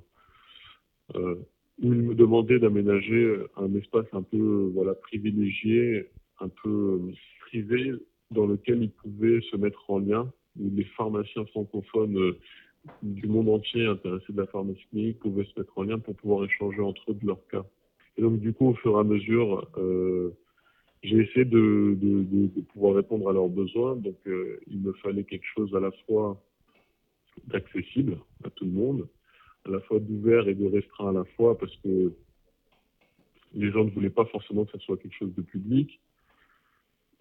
euh, 1.16 1.36
où 1.80 1.92
ils 1.92 2.02
me 2.02 2.14
demandaient 2.14 2.58
d'aménager 2.58 3.36
un 3.56 3.74
espace 3.74 4.06
un 4.12 4.22
peu 4.22 4.70
voilà 4.74 4.94
privilégié, 4.94 6.10
un 6.40 6.48
peu 6.48 7.00
privé, 7.40 7.94
dans 8.30 8.46
lequel 8.46 8.82
ils 8.82 8.90
pouvaient 8.90 9.40
se 9.50 9.56
mettre 9.56 9.88
en 9.90 9.98
lien, 9.98 10.30
où 10.58 10.70
les 10.74 10.84
pharmaciens 10.84 11.46
francophones 11.46 12.18
euh, 12.18 12.38
du 13.02 13.26
monde 13.26 13.48
entier 13.48 13.86
intéressés 13.86 14.32
de 14.32 14.40
la 14.40 14.46
pharmacie 14.46 14.86
clinique 14.90 15.18
pouvaient 15.20 15.44
se 15.44 15.58
mettre 15.58 15.76
en 15.76 15.82
lien 15.82 15.98
pour 15.98 16.14
pouvoir 16.16 16.44
échanger 16.44 16.80
entre 16.80 17.10
eux 17.10 17.14
de 17.14 17.26
leur 17.26 17.46
cas. 17.48 17.64
Et 18.16 18.22
donc, 18.22 18.40
du 18.40 18.52
coup, 18.52 18.68
au 18.68 18.74
fur 18.74 18.96
et 18.96 19.00
à 19.00 19.04
mesure, 19.04 19.68
euh, 19.76 20.36
j'ai 21.02 21.18
essayé 21.18 21.44
de, 21.44 21.96
de, 22.00 22.60
pouvoir 22.72 22.94
répondre 22.94 23.28
à 23.28 23.32
leurs 23.32 23.48
besoins. 23.48 23.96
Donc, 23.96 24.16
euh, 24.26 24.58
il 24.66 24.80
me 24.80 24.92
fallait 24.94 25.24
quelque 25.24 25.46
chose 25.54 25.74
à 25.74 25.80
la 25.80 25.92
fois 26.06 26.42
d'accessible 27.46 28.18
à 28.44 28.50
tout 28.50 28.64
le 28.64 28.72
monde, 28.72 29.08
à 29.68 29.70
la 29.70 29.80
fois 29.80 30.00
d'ouvert 30.00 30.48
et 30.48 30.54
de 30.54 30.66
restreint 30.66 31.10
à 31.10 31.12
la 31.12 31.24
fois, 31.36 31.56
parce 31.58 31.74
que 31.76 32.12
les 33.54 33.70
gens 33.70 33.84
ne 33.84 33.90
voulaient 33.90 34.10
pas 34.10 34.24
forcément 34.26 34.64
que 34.64 34.72
ça 34.72 34.78
soit 34.84 34.96
quelque 34.96 35.16
chose 35.16 35.34
de 35.34 35.42
public. 35.42 36.00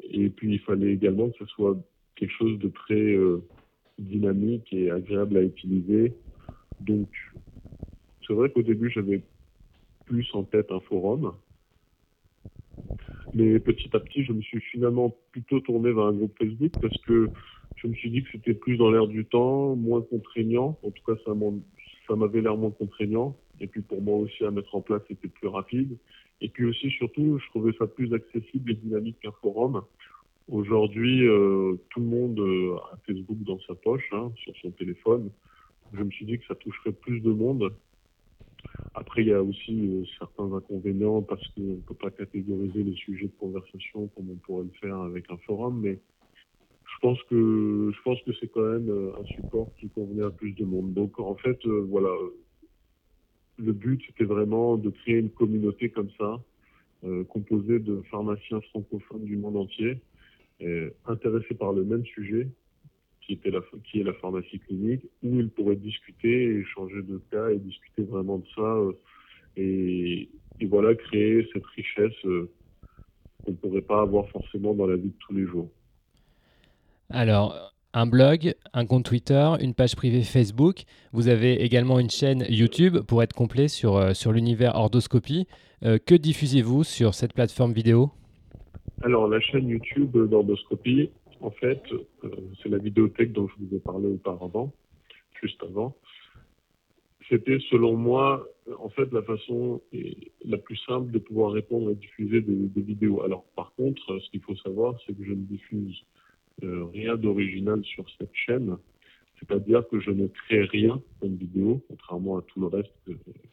Et 0.01 0.29
puis, 0.29 0.53
il 0.53 0.59
fallait 0.59 0.93
également 0.93 1.29
que 1.29 1.37
ce 1.39 1.45
soit 1.45 1.77
quelque 2.15 2.33
chose 2.33 2.57
de 2.59 2.69
très 2.69 2.95
euh, 2.95 3.41
dynamique 3.97 4.71
et 4.71 4.91
agréable 4.91 5.37
à 5.37 5.41
utiliser. 5.41 6.13
Donc, 6.81 7.09
c'est 8.25 8.33
vrai 8.33 8.49
qu'au 8.51 8.61
début, 8.61 8.89
j'avais 8.89 9.23
plus 10.05 10.27
en 10.33 10.43
tête 10.43 10.71
un 10.71 10.79
forum. 10.81 11.33
Mais 13.33 13.59
petit 13.59 13.89
à 13.93 13.99
petit, 13.99 14.23
je 14.23 14.31
me 14.31 14.41
suis 14.41 14.61
finalement 14.61 15.15
plutôt 15.31 15.59
tourné 15.59 15.91
vers 15.91 16.05
un 16.05 16.13
groupe 16.13 16.37
Facebook 16.37 16.71
parce 16.81 16.97
que 16.99 17.29
je 17.75 17.87
me 17.87 17.93
suis 17.93 18.09
dit 18.09 18.23
que 18.23 18.29
c'était 18.31 18.53
plus 18.53 18.77
dans 18.77 18.89
l'air 18.89 19.07
du 19.07 19.25
temps, 19.25 19.75
moins 19.75 20.01
contraignant. 20.01 20.79
En 20.83 20.91
tout 20.91 21.03
cas, 21.05 21.19
ça, 21.25 21.33
ça 22.07 22.15
m'avait 22.15 22.41
l'air 22.41 22.57
moins 22.57 22.71
contraignant. 22.71 23.35
Et 23.59 23.67
puis 23.67 23.81
pour 23.81 24.01
moi 24.01 24.17
aussi 24.17 24.43
à 24.45 24.51
mettre 24.51 24.75
en 24.75 24.81
place, 24.81 25.01
c'était 25.07 25.27
plus 25.27 25.47
rapide. 25.47 25.97
Et 26.41 26.49
puis 26.49 26.65
aussi, 26.65 26.91
surtout, 26.91 27.39
je 27.39 27.49
trouvais 27.49 27.73
ça 27.77 27.87
plus 27.87 28.13
accessible 28.13 28.71
et 28.71 28.75
dynamique 28.75 29.17
qu'un 29.21 29.31
forum. 29.41 29.81
Aujourd'hui, 30.49 31.27
euh, 31.27 31.75
tout 31.89 31.99
le 31.99 32.05
monde 32.05 32.39
euh, 32.39 32.77
a 32.93 32.97
Facebook 33.05 33.37
dans 33.43 33.59
sa 33.67 33.75
poche, 33.75 34.07
hein, 34.13 34.31
sur 34.35 34.55
son 34.61 34.71
téléphone. 34.71 35.29
Je 35.93 36.03
me 36.03 36.11
suis 36.11 36.25
dit 36.25 36.37
que 36.37 36.45
ça 36.45 36.55
toucherait 36.55 36.93
plus 36.93 37.19
de 37.21 37.31
monde. 37.31 37.73
Après, 38.93 39.23
il 39.23 39.27
y 39.27 39.33
a 39.33 39.41
aussi 39.41 39.87
euh, 39.87 40.03
certains 40.17 40.51
inconvénients 40.53 41.21
parce 41.21 41.45
qu'on 41.49 41.61
ne 41.61 41.75
peut 41.75 41.95
pas 41.95 42.11
catégoriser 42.11 42.83
les 42.83 42.95
sujets 42.95 43.27
de 43.27 43.39
conversation 43.39 44.07
comme 44.15 44.29
on 44.29 44.35
pourrait 44.35 44.65
le 44.65 44.79
faire 44.79 44.97
avec 44.97 45.29
un 45.31 45.37
forum, 45.37 45.79
mais 45.81 45.99
je 46.93 46.99
pense 47.01 47.21
que 47.23 47.91
je 47.93 48.01
pense 48.03 48.21
que 48.23 48.31
c'est 48.39 48.47
quand 48.47 48.63
même 48.63 48.89
un 49.19 49.23
support 49.25 49.69
qui 49.79 49.89
convenait 49.89 50.25
à 50.25 50.31
plus 50.31 50.53
de 50.53 50.65
monde. 50.65 50.93
Donc 50.93 51.19
en 51.19 51.35
fait, 51.35 51.59
voilà, 51.65 52.09
le 53.57 53.73
but 53.73 54.01
c'était 54.07 54.23
vraiment 54.23 54.77
de 54.77 54.89
créer 54.89 55.17
une 55.17 55.29
communauté 55.29 55.89
comme 55.89 56.09
ça, 56.17 56.41
composée 57.29 57.79
de 57.79 58.01
pharmaciens 58.09 58.61
francophones 58.71 59.25
du 59.25 59.37
monde 59.37 59.57
entier, 59.57 59.99
intéressés 61.05 61.55
par 61.55 61.73
le 61.73 61.83
même 61.83 62.05
sujet, 62.05 62.47
qui, 63.27 63.33
était 63.33 63.51
la, 63.51 63.59
qui 63.83 63.99
est 63.99 64.03
la 64.03 64.13
pharmacie 64.13 64.59
clinique, 64.59 65.05
où 65.21 65.39
ils 65.39 65.49
pourraient 65.49 65.75
discuter, 65.75 66.59
échanger 66.59 67.01
de 67.03 67.21
cas 67.29 67.49
et 67.49 67.57
discuter 67.57 68.03
vraiment 68.03 68.37
de 68.37 68.47
ça. 68.55 68.61
Euh, 68.61 68.93
et, 69.57 70.29
voilà, 70.61 70.95
créer 70.95 71.47
cette 71.53 71.65
richesse 71.65 72.25
euh, 72.25 72.49
qu'on 73.43 73.51
ne 73.51 73.57
pourrait 73.57 73.81
pas 73.81 74.01
avoir 74.01 74.27
forcément 74.29 74.73
dans 74.73 74.87
la 74.87 74.95
vie 74.95 75.09
de 75.09 75.17
tous 75.19 75.33
les 75.33 75.45
jours. 75.45 75.69
Alors, 77.09 77.73
un 77.93 78.05
blog, 78.05 78.53
un 78.73 78.85
compte 78.85 79.05
Twitter, 79.05 79.49
une 79.61 79.73
page 79.73 79.95
privée 79.95 80.23
Facebook. 80.23 80.83
Vous 81.13 81.29
avez 81.29 81.63
également 81.63 81.99
une 81.99 82.09
chaîne 82.09 82.45
YouTube 82.49 82.97
pour 82.99 83.23
être 83.23 83.33
complet 83.33 83.69
sur, 83.69 83.95
euh, 83.95 84.11
l'univers 84.31 84.75
Ordoscopie. 84.75 85.47
que 85.81 86.15
diffusez-vous 86.15 86.83
sur 86.83 87.13
cette 87.13 87.33
plateforme 87.33 87.71
vidéo? 87.71 88.11
Alors, 89.03 89.27
la 89.27 89.39
chaîne 89.39 89.67
YouTube 89.69 90.17
d'Ordoscopie, 90.17 91.11
en 91.41 91.51
fait, 91.51 91.81
euh, 92.23 92.29
c'est 92.61 92.69
la 92.69 92.79
vidéothèque 92.79 93.31
dont 93.31 93.47
je 93.47 93.63
vous 93.63 93.75
ai 93.75 93.79
parlé 93.79 94.07
auparavant, 94.07 94.73
juste 95.41 95.61
avant. 95.63 95.95
C'était, 97.29 97.59
selon 97.69 97.95
moi, 97.95 98.47
en 98.79 98.89
fait, 98.89 99.11
la 99.11 99.21
façon 99.21 99.81
la 100.45 100.57
plus 100.57 100.77
simple 100.77 101.11
de 101.11 101.19
pouvoir 101.19 101.51
répondre 101.51 101.91
et 101.91 101.95
diffuser 101.95 102.41
des, 102.41 102.81
vidéos. 102.81 103.21
Alors, 103.21 103.43
par 103.55 103.73
contre, 103.75 104.19
ce 104.19 104.29
qu'il 104.31 104.41
faut 104.41 104.55
savoir, 104.55 104.95
c'est 105.05 105.13
que 105.13 105.23
je 105.23 105.31
ne 105.31 105.43
diffuse 105.43 105.95
euh, 105.95 106.16
rien 106.61 107.15
d'original 107.15 107.83
sur 107.85 108.05
cette 108.17 108.33
chaîne. 108.33 108.77
C'est-à-dire 109.39 109.87
que 109.87 109.99
je 109.99 110.11
ne 110.11 110.27
crée 110.27 110.63
rien 110.63 111.01
comme 111.19 111.35
vidéo, 111.35 111.83
contrairement 111.87 112.37
à 112.37 112.41
tout 112.41 112.59
le 112.59 112.67
reste 112.67 112.91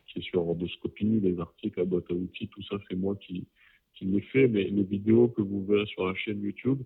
qui 0.06 0.18
est 0.18 0.22
sur 0.22 0.48
Ordoscopie, 0.48 1.20
les 1.22 1.38
articles, 1.38 1.78
la 1.78 1.84
boîte 1.84 2.10
à 2.10 2.14
outils, 2.14 2.48
tout 2.48 2.62
ça, 2.62 2.76
c'est 2.88 2.96
moi 2.96 3.16
qui, 3.16 3.46
qui 3.94 4.06
l'ai 4.06 4.48
mais 4.48 4.64
les 4.64 4.82
vidéos 4.82 5.28
que 5.28 5.42
vous 5.42 5.64
verrez 5.64 5.86
sur 5.86 6.06
la 6.06 6.14
chaîne 6.14 6.42
YouTube, 6.42 6.80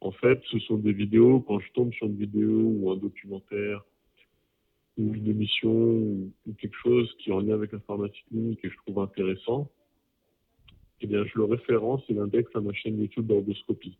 en 0.00 0.12
fait, 0.12 0.40
ce 0.50 0.58
sont 0.60 0.76
des 0.76 0.92
vidéos, 0.92 1.40
quand 1.40 1.58
je 1.60 1.72
tombe 1.72 1.92
sur 1.94 2.06
une 2.06 2.16
vidéo 2.16 2.72
ou 2.76 2.90
un 2.90 2.96
documentaire 2.96 3.84
ou 4.98 5.14
une 5.14 5.28
émission 5.28 5.72
ou, 5.72 6.32
quelque 6.58 6.76
chose 6.76 7.12
qui 7.18 7.30
est 7.30 7.32
en 7.32 7.40
lien 7.40 7.54
avec 7.54 7.72
l'informatique 7.72 8.24
clinique 8.28 8.60
et 8.64 8.70
je 8.70 8.76
trouve 8.78 9.00
intéressant, 9.00 9.70
eh 11.00 11.06
bien, 11.06 11.24
je 11.24 11.32
le 11.36 11.44
référence 11.44 12.02
et 12.08 12.14
l'indexe 12.14 12.50
à 12.54 12.60
ma 12.60 12.72
chaîne 12.72 12.98
YouTube 12.98 13.26
d'ordoscopie. 13.26 13.98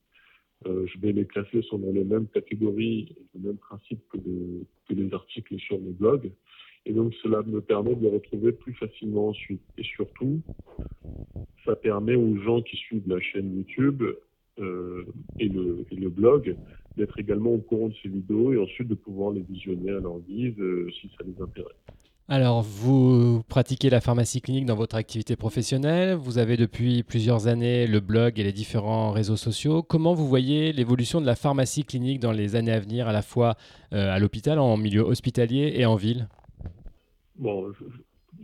Euh, 0.66 0.86
je 0.86 0.98
vais 1.00 1.12
les 1.12 1.26
classer 1.26 1.62
selon 1.70 1.92
les 1.92 2.04
mêmes 2.04 2.26
catégories, 2.28 3.14
le 3.34 3.48
même 3.48 3.58
principe 3.58 4.00
que, 4.08 4.18
que 4.18 4.94
les 4.94 5.12
articles 5.12 5.58
sur 5.58 5.78
mes 5.78 5.92
blogs. 5.92 6.30
Et 6.86 6.92
donc, 6.92 7.12
cela 7.22 7.42
me 7.42 7.60
permet 7.60 7.94
de 7.94 8.02
les 8.02 8.10
retrouver 8.10 8.52
plus 8.52 8.72
facilement 8.74 9.28
ensuite. 9.28 9.60
Et 9.76 9.82
surtout, 9.82 10.40
ça 11.64 11.76
permet 11.76 12.14
aux 12.14 12.36
gens 12.38 12.62
qui 12.62 12.76
suivent 12.76 13.08
la 13.08 13.20
chaîne 13.20 13.56
YouTube 13.56 14.02
euh, 14.60 15.04
et, 15.38 15.48
le, 15.48 15.84
le, 15.90 16.08
blog 16.08 16.56
d'être 16.96 17.18
également 17.18 17.50
au 17.50 17.58
courant 17.58 17.88
de 17.88 17.94
ces 18.02 18.08
vidéos 18.08 18.52
et 18.52 18.58
ensuite 18.58 18.88
de 18.88 18.94
pouvoir 18.94 19.32
les 19.32 19.42
visionner 19.42 19.90
à 19.90 20.00
leur 20.00 20.20
guise 20.20 20.58
euh, 20.58 20.88
si 20.92 21.10
ça 21.18 21.24
les 21.26 21.42
intéresse. 21.42 21.76
Alors, 22.28 22.62
vous 22.62 23.44
pratiquez 23.44 23.88
la 23.88 24.00
pharmacie 24.00 24.40
clinique 24.40 24.66
dans 24.66 24.74
votre 24.74 24.96
activité 24.96 25.36
professionnelle. 25.36 26.16
Vous 26.16 26.38
avez 26.38 26.56
depuis 26.56 27.04
plusieurs 27.04 27.46
années 27.46 27.86
le 27.86 28.00
blog 28.00 28.40
et 28.40 28.42
les 28.42 28.52
différents 28.52 29.12
réseaux 29.12 29.36
sociaux. 29.36 29.84
Comment 29.84 30.12
vous 30.12 30.26
voyez 30.26 30.72
l'évolution 30.72 31.20
de 31.20 31.26
la 31.26 31.36
pharmacie 31.36 31.84
clinique 31.84 32.18
dans 32.18 32.32
les 32.32 32.56
années 32.56 32.72
à 32.72 32.80
venir, 32.80 33.06
à 33.06 33.12
la 33.12 33.22
fois 33.22 33.54
euh, 33.92 34.10
à 34.10 34.18
l'hôpital, 34.18 34.58
en 34.58 34.76
milieu 34.76 35.02
hospitalier 35.02 35.74
et 35.76 35.86
en 35.86 35.94
ville? 35.94 36.28
Bon, 37.36 37.72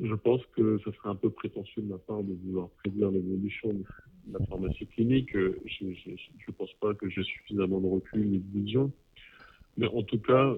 je 0.01 0.15
pense 0.15 0.43
que 0.55 0.79
ce 0.85 0.93
serait 0.93 1.09
un 1.09 1.17
peu 1.17 1.31
prétentieux 1.31 1.83
de 1.83 1.89
ma 1.89 1.99
part 1.99 2.23
de 2.23 2.35
vouloir 2.45 2.69
prédire 2.85 3.11
l'évolution 3.11 3.71
de 3.71 4.39
la 4.39 4.47
pharmacie 4.47 4.87
clinique. 4.87 5.33
Je 5.33 5.85
ne 5.87 6.53
pense 6.57 6.73
pas 6.81 6.95
que 6.95 7.11
j'ai 7.11 7.25
suffisamment 7.25 7.81
de 7.81 7.89
recul 7.89 8.31
ni 8.31 8.39
de 8.39 8.61
vision. 8.61 8.93
Mais 9.77 9.89
en 9.89 10.05
tout 10.05 10.19
cas, 10.19 10.55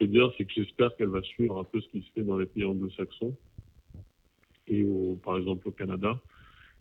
peux 0.00 0.06
dire, 0.06 0.32
c'est 0.38 0.46
que 0.46 0.52
j'espère 0.54 0.96
qu'elle 0.96 1.08
va 1.08 1.22
suivre 1.22 1.58
un 1.58 1.64
peu 1.64 1.80
ce 1.80 1.88
qui 1.88 2.00
se 2.00 2.10
fait 2.12 2.22
dans 2.22 2.38
les 2.38 2.46
pays 2.46 2.64
anglo-saxons 2.64 3.36
et 4.66 4.84
par 5.22 5.36
exemple 5.36 5.68
au 5.68 5.72
Canada. 5.72 6.18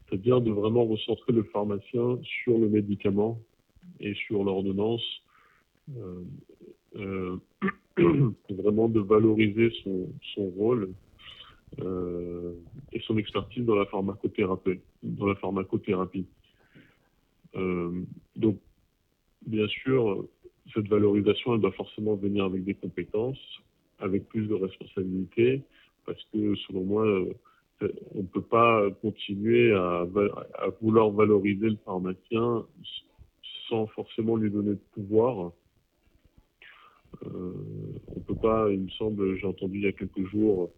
C'est-à-dire 0.08 0.42
de 0.42 0.52
vraiment 0.52 0.86
recentrer 0.86 1.34
le 1.34 1.44
pharmacien 1.44 2.20
sur 2.44 2.58
le 2.58 2.70
médicament 2.70 3.40
et 4.00 4.14
sur 4.14 4.44
l'ordonnance. 4.44 5.04
Euh, 5.98 6.24
euh, 6.96 7.38
vraiment 8.50 8.88
de 8.88 9.02
valoriser 9.02 9.72
son, 9.84 10.46
rôle 10.58 10.94
euh, 11.82 12.54
et 12.94 13.02
son 13.02 13.18
expertise 13.18 13.66
dans 13.66 13.76
la 13.76 13.86
pharmacothérapie. 13.88 14.80
Dans 15.04 15.28
la 15.28 15.36
pharmacothérapie. 15.36 16.26
Donc, 18.36 18.60
bien 19.46 19.68
sûr, 19.68 20.26
cette 20.74 20.88
valorisation, 20.88 21.56
elle 21.56 21.62
doit 21.62 21.72
forcément 21.72 22.16
venir 22.16 22.46
avec 22.46 22.64
des 22.64 22.76
compétences, 22.76 23.40
avec 24.00 24.28
plus 24.28 24.48
de 24.48 24.54
responsabilités, 24.54 25.62
parce 26.06 26.24
que 26.32 26.56
selon 26.68 26.84
moi, 26.84 27.06
on 27.82 28.22
ne 28.22 28.28
peut 28.28 28.42
pas 28.42 28.90
continuer 29.02 29.74
à, 29.74 30.06
vouloir 30.82 31.12
valoriser 31.12 31.70
le 31.70 31.78
pharmacien 31.86 32.66
sans 33.70 33.88
forcément 33.88 34.36
lui 34.36 34.50
donner 34.50 34.72
de 34.72 34.82
pouvoir. 34.94 35.52
Euh, 37.26 37.54
on 38.16 38.20
peut 38.22 38.36
pas, 38.36 38.70
il 38.72 38.82
me 38.82 38.90
semble, 38.90 39.38
j'ai 39.38 39.48
entendu 39.48 39.80
il 39.80 39.84
y 39.84 39.88
a 39.88 39.92
quelques 39.92 40.26
jours, 40.30 40.72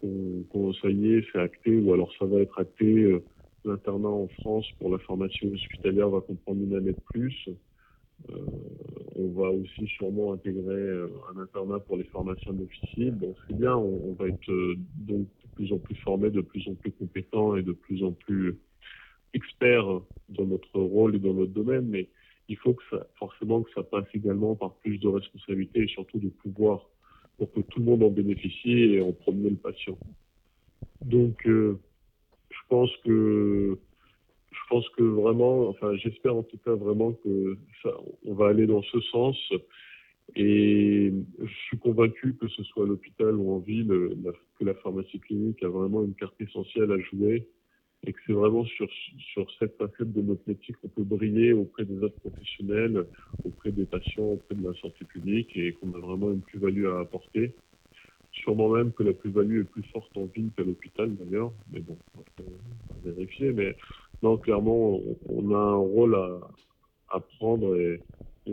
qu'on 0.00 0.72
ça 0.74 0.90
y 0.90 1.14
est, 1.14 1.24
c'est 1.32 1.38
acté, 1.38 1.76
ou 1.78 1.92
alors 1.92 2.12
ça 2.18 2.26
va 2.26 2.40
être 2.40 2.58
acté. 2.58 2.84
Euh, 2.84 3.24
l'internat 3.64 4.08
en 4.08 4.28
France 4.28 4.66
pour 4.78 4.90
la 4.90 4.98
formation 4.98 5.48
hospitalière 5.48 6.10
va 6.10 6.20
comprendre 6.20 6.62
une 6.62 6.76
année 6.76 6.92
de 6.92 6.98
plus. 7.12 7.48
Euh, 8.30 8.36
on 9.16 9.28
va 9.28 9.50
aussi 9.50 9.86
sûrement 9.86 10.32
intégrer 10.32 10.74
euh, 10.74 11.08
un 11.34 11.40
internat 11.40 11.80
pour 11.80 11.96
les 11.96 12.04
formations 12.04 12.52
d'officiers. 12.52 13.10
Donc 13.10 13.36
c'est 13.46 13.56
bien, 13.56 13.76
on, 13.76 14.12
va 14.14 14.28
être 14.28 14.50
donc 14.96 15.26
de 15.26 15.48
plus 15.54 15.72
en 15.72 15.78
plus 15.78 15.96
formé, 15.96 16.30
de 16.30 16.40
plus 16.40 16.66
en 16.68 16.74
plus 16.74 16.92
compétent 16.92 17.56
et 17.56 17.62
de 17.62 17.72
plus 17.72 18.02
en 18.02 18.12
plus 18.12 18.58
expert 19.34 19.84
dans 20.28 20.46
notre 20.46 20.80
rôle 20.80 21.16
et 21.16 21.18
dans 21.18 21.34
notre 21.34 21.52
domaine. 21.52 21.86
Mais 21.86 22.08
il 22.48 22.56
faut 22.56 22.74
que 22.74 22.82
forcément 23.18 23.62
que 23.62 23.70
ça 23.74 23.82
passe 23.82 24.06
également 24.14 24.54
par 24.54 24.74
plus 24.76 24.98
de 24.98 25.08
responsabilités 25.08 25.82
et 25.82 25.88
surtout 25.88 26.18
de 26.18 26.28
pouvoir 26.28 26.88
pour 27.38 27.52
que 27.52 27.60
tout 27.60 27.80
le 27.80 27.84
monde 27.84 28.02
en 28.02 28.10
bénéficie 28.10 28.94
et 28.94 29.00
en 29.00 29.12
promener 29.12 29.50
le 29.50 29.56
patient. 29.56 29.98
Donc, 31.04 31.46
euh, 31.46 31.78
je 32.50 32.58
pense 32.68 32.90
que 33.04 33.78
je 34.54 34.68
pense 34.68 34.88
que 34.90 35.02
vraiment, 35.02 35.68
enfin, 35.68 35.94
j'espère 35.96 36.36
en 36.36 36.42
tout 36.42 36.58
cas 36.58 36.74
vraiment 36.74 37.12
que 37.12 37.58
ça, 37.82 37.90
on 38.24 38.34
va 38.34 38.48
aller 38.48 38.66
dans 38.66 38.82
ce 38.82 39.00
sens. 39.00 39.36
Et 40.36 41.12
je 41.38 41.54
suis 41.66 41.78
convaincu 41.78 42.34
que 42.36 42.48
ce 42.48 42.62
soit 42.64 42.84
à 42.84 42.86
l'hôpital 42.86 43.34
ou 43.34 43.52
en 43.52 43.58
ville, 43.58 43.88
que 44.58 44.64
la 44.64 44.74
pharmacie 44.74 45.20
clinique 45.20 45.62
a 45.62 45.68
vraiment 45.68 46.02
une 46.02 46.14
carte 46.14 46.40
essentielle 46.40 46.90
à 46.92 46.98
jouer 46.98 47.46
et 48.06 48.12
que 48.12 48.20
c'est 48.26 48.32
vraiment 48.32 48.64
sur, 48.64 48.88
sur 49.32 49.50
cette 49.58 49.76
facette 49.76 50.12
de 50.12 50.22
notre 50.22 50.42
métier 50.46 50.74
qu'on 50.74 50.88
peut 50.88 51.04
briller 51.04 51.52
auprès 51.52 51.84
des 51.84 51.98
autres 52.02 52.18
professionnels, 52.18 53.06
auprès 53.44 53.72
des 53.72 53.86
patients, 53.86 54.24
auprès 54.24 54.54
de 54.54 54.62
la 54.62 54.74
santé 54.74 55.04
publique 55.04 55.56
et 55.56 55.72
qu'on 55.74 55.92
a 55.94 55.98
vraiment 55.98 56.30
une 56.30 56.42
plus-value 56.42 56.86
à 56.86 57.00
apporter. 57.00 57.54
Sûrement 58.32 58.68
même 58.70 58.92
que 58.92 59.04
la 59.04 59.12
plus-value 59.12 59.60
est 59.60 59.70
plus 59.70 59.84
forte 59.84 60.14
en 60.16 60.24
ville 60.26 60.50
qu'à 60.56 60.64
l'hôpital 60.64 61.14
d'ailleurs, 61.14 61.52
mais 61.70 61.80
bon, 61.80 61.96
on 62.16 62.94
va 63.04 63.12
vérifier. 63.12 63.52
Mais 63.52 63.76
non, 64.24 64.38
clairement, 64.38 65.00
on, 65.28 65.54
a 65.54 65.58
un 65.58 65.76
rôle 65.76 66.14
à, 66.14 66.40
à 67.10 67.20
prendre 67.38 67.76
et, 67.76 68.00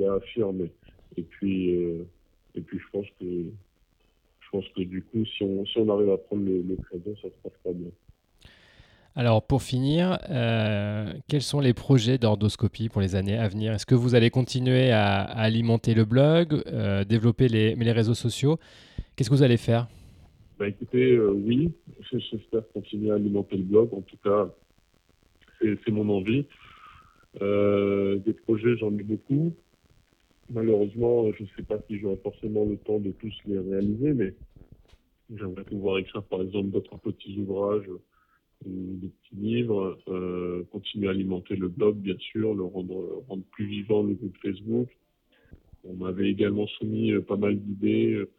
à 0.06 0.16
affirmer. 0.16 0.70
Et 1.16 1.22
puis, 1.22 1.76
euh, 1.76 2.04
et 2.56 2.62
puis 2.62 2.78
je 2.78 2.86
pense 2.92 3.08
que 3.18 3.26
je 3.26 4.50
pense 4.52 4.68
que 4.76 4.82
du 4.82 5.02
coup, 5.02 5.26
si 5.26 5.44
on, 5.44 5.66
si 5.66 5.78
on 5.78 5.88
arrive 5.88 6.10
à 6.10 6.18
prendre 6.18 6.44
le, 6.44 6.62
le 6.62 6.76
crédit, 6.76 7.16
ça 7.22 7.30
se 7.30 7.42
passe 7.42 7.58
pas 7.64 7.72
bien. 7.72 7.90
Alors 9.16 9.48
pour 9.48 9.62
finir, 9.62 10.20
euh, 10.30 11.14
quels 11.30 11.42
sont 11.42 11.62
les 11.62 11.74
projets 11.74 12.18
d'ordoscopie 12.18 12.90
pour 12.90 13.00
les 13.00 13.16
années 13.16 13.38
à 13.38 13.48
venir? 13.48 13.72
Est-ce 13.72 13.86
que 13.86 13.96
vous 13.96 14.14
allez 14.14 14.30
continuer 14.30 14.92
à, 14.92 15.22
alimenter 15.22 15.94
le 15.94 16.04
blog, 16.04 16.64
euh, 16.68 17.06
développer 17.06 17.48
les, 17.48 17.76
les, 17.76 17.92
réseaux 17.94 18.14
sociaux? 18.14 18.58
Qu'est-ce 19.16 19.30
que 19.30 19.36
vous 19.36 19.44
allez 19.44 19.58
faire? 19.58 19.88
Bah 20.60 20.68
écoutez, 20.68 21.18
oui, 21.18 21.72
j'espère 22.12 22.64
continuer 22.74 23.12
à 23.12 23.16
alimenter 23.16 23.56
le 23.56 23.64
blog. 23.64 23.94
En 23.94 24.02
tout 24.02 24.18
cas, 24.22 24.50
c'est 25.62 25.92
mon 25.92 26.10
envie. 26.10 26.46
des 27.40 28.34
projets, 28.46 28.78
j'en 28.78 28.92
ai 28.98 29.04
beaucoup. 29.04 29.54
Malheureusement, 30.50 31.32
je 31.32 31.44
ne 31.44 31.48
sais 31.56 31.64
pas 31.64 31.80
si 31.88 31.98
j'aurai 32.00 32.18
forcément 32.18 32.66
le 32.66 32.78
temps 32.78 33.00
de 33.00 33.12
tous 33.12 33.34
les 33.46 33.60
réaliser, 33.60 34.14
mais 34.14 34.34
j'aimerais 35.34 35.64
pouvoir 35.64 35.98
écrire 36.00 36.24
par 36.24 36.42
exemple 36.42 36.70
d'autres 36.70 36.98
petits 36.98 37.40
ouvrages 37.40 37.90
des 38.66 39.08
petits 39.08 39.36
livres, 39.36 39.98
euh, 40.08 40.64
continuer 40.72 41.08
à 41.08 41.12
alimenter 41.12 41.56
le 41.56 41.68
blog, 41.68 41.98
bien 41.98 42.18
sûr, 42.20 42.54
le 42.54 42.64
rendre, 42.64 43.24
rendre 43.28 43.44
plus 43.52 43.66
vivant 43.66 44.04
le 44.04 44.14
groupe 44.14 44.38
Facebook. 44.42 44.88
On 45.84 45.94
m'avait 45.96 46.30
également 46.30 46.68
soumis 46.68 47.12
euh, 47.12 47.22
pas 47.22 47.38
mal 47.38 47.60
d'idées, 47.60 48.14
euh, 48.14 48.30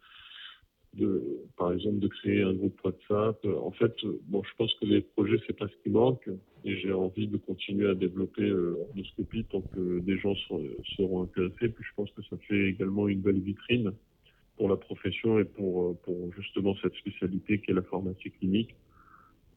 de, 0.93 1.39
par 1.57 1.73
exemple, 1.73 1.99
de 1.99 2.07
créer 2.07 2.43
un 2.43 2.53
groupe 2.53 2.79
WhatsApp. 2.83 3.45
En 3.45 3.71
fait, 3.71 3.93
bon, 4.27 4.43
je 4.43 4.55
pense 4.57 4.73
que 4.75 4.85
les 4.85 5.01
projets, 5.01 5.37
c'est 5.47 5.57
pas 5.57 5.67
ce 5.67 5.83
qui 5.83 5.89
manque, 5.89 6.29
et 6.65 6.77
j'ai 6.77 6.93
envie 6.93 7.27
de 7.27 7.37
continuer 7.37 7.89
à 7.89 7.95
développer 7.95 8.43
euh, 8.43 8.77
Ordoscopie 8.79 9.45
tant 9.45 9.61
que 9.73 9.99
des 9.99 10.17
gens 10.17 10.35
seront 10.95 11.23
intéressés. 11.23 11.69
Puis 11.69 11.83
je 11.83 11.93
pense 11.95 12.11
que 12.11 12.21
ça 12.29 12.37
fait 12.47 12.69
également 12.69 13.07
une 13.07 13.21
belle 13.21 13.39
vitrine 13.39 13.91
pour 14.57 14.69
la 14.69 14.77
profession 14.77 15.39
et 15.39 15.45
pour, 15.45 15.97
pour 16.01 16.31
justement 16.33 16.75
cette 16.81 16.93
spécialité 16.95 17.59
qui 17.59 17.71
est 17.71 17.73
la 17.73 17.81
pharmacie 17.81 18.31
clinique. 18.31 18.75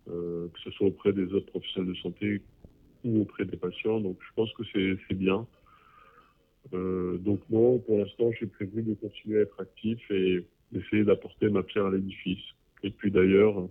Euh, 0.08 0.46
que 0.48 0.60
ce 0.60 0.70
soit 0.70 0.86
auprès 0.86 1.12
des 1.12 1.32
autres 1.32 1.46
professionnels 1.46 1.92
de 1.92 1.98
santé 1.98 2.42
ou 3.04 3.22
auprès 3.22 3.44
des 3.44 3.56
patients. 3.56 4.00
Donc 4.00 4.16
je 4.20 4.34
pense 4.36 4.52
que 4.52 4.62
c'est 4.72 5.14
bien. 5.14 5.46
Euh, 6.74 7.18
donc 7.18 7.40
non, 7.50 7.78
pour 7.80 7.98
l'instant, 7.98 8.30
j'ai 8.38 8.46
prévu 8.46 8.82
de 8.82 8.94
continuer 8.94 9.38
à 9.38 9.42
être 9.42 9.60
actif 9.60 9.98
et 10.10 10.46
d'essayer 10.72 11.04
d'apporter 11.04 11.48
ma 11.48 11.62
pierre 11.62 11.86
à 11.86 11.90
l'édifice. 11.90 12.42
Et 12.82 12.90
puis 12.90 13.10
d'ailleurs, 13.10 13.68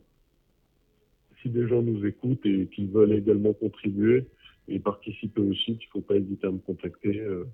si 1.42 1.50
des 1.50 1.68
gens 1.68 1.82
nous 1.82 2.06
écoutent 2.06 2.46
et 2.46 2.68
qu'ils 2.68 2.90
veulent 2.90 3.14
également 3.14 3.54
contribuer 3.54 4.26
et 4.68 4.80
participer 4.80 5.42
aussi, 5.42 5.72
il 5.72 5.76
ne 5.76 5.92
faut 5.92 6.02
pas 6.02 6.16
hésiter 6.16 6.48
à 6.48 6.52
me 6.52 6.58
contacter. 6.58 7.20
Euh, 7.20 7.46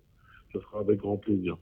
ce 0.53 0.60
sera 0.60 0.79
avec 0.79 1.00
grand 1.00 1.17
plaisir. 1.17 1.57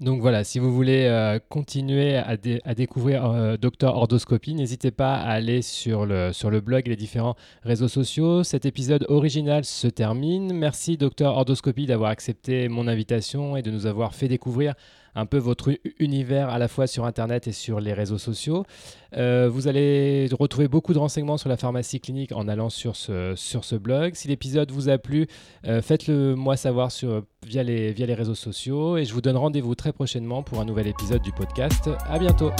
Donc 0.00 0.20
voilà, 0.20 0.42
si 0.42 0.58
vous 0.58 0.74
voulez 0.74 1.04
euh, 1.04 1.38
continuer 1.48 2.16
à, 2.16 2.36
découvrir 2.36 3.24
euh, 3.24 3.56
Docteur 3.56 3.94
Ordoscopie, 3.94 4.54
n'hésitez 4.54 4.90
pas 4.90 5.14
à 5.14 5.30
aller 5.30 5.62
sur 5.62 6.06
le, 6.06 6.32
sur 6.32 6.50
le 6.50 6.60
blog 6.60 6.82
et 6.86 6.90
les 6.90 6.96
différents 6.96 7.36
réseaux 7.62 7.86
sociaux. 7.86 8.42
Cet 8.42 8.66
épisode 8.66 9.06
original 9.08 9.64
se 9.64 9.86
termine. 9.86 10.52
Merci 10.54 10.96
Docteur 10.96 11.36
Ordoscopie 11.36 11.86
d'avoir 11.86 12.10
accepté 12.10 12.68
mon 12.68 12.88
invitation 12.88 13.56
et 13.56 13.62
de 13.62 13.70
nous 13.70 13.86
avoir 13.86 14.16
fait 14.16 14.26
découvrir 14.26 14.74
un 15.14 15.26
peu 15.26 15.38
votre 15.38 15.72
univers 15.98 16.48
à 16.48 16.58
la 16.58 16.68
fois 16.68 16.86
sur 16.86 17.04
Internet 17.04 17.46
et 17.46 17.52
sur 17.52 17.80
les 17.80 17.92
réseaux 17.92 18.18
sociaux. 18.18 18.64
Euh, 19.16 19.48
vous 19.52 19.68
allez 19.68 20.28
retrouver 20.32 20.68
beaucoup 20.68 20.94
de 20.94 20.98
renseignements 20.98 21.36
sur 21.36 21.48
la 21.48 21.56
pharmacie 21.56 22.00
clinique 22.00 22.32
en 22.32 22.48
allant 22.48 22.70
sur 22.70 22.96
ce, 22.96 23.76
blog. 23.76 24.14
Si 24.14 24.28
l'épisode 24.28 24.70
vous 24.70 24.88
a 24.88 24.98
plu, 24.98 25.26
euh, 25.66 25.82
faites-le 25.82 26.34
moi 26.34 26.56
savoir 26.56 26.90
via, 27.46 27.62
les, 27.62 27.92
via 27.92 28.06
les 28.06 28.14
réseaux 28.14 28.34
sociaux 28.34 28.96
et 28.96 29.04
je 29.04 29.12
vous 29.12 29.20
donne 29.20 29.36
rendez-vous 29.36 29.74
très 29.74 29.92
prochainement 29.92 30.42
pour 30.42 30.60
un 30.60 30.64
nouvel 30.64 30.86
épisode 30.86 31.22
du 31.22 31.32
podcast. 31.32 31.90
À 32.08 32.18
bientôt. 32.18 32.50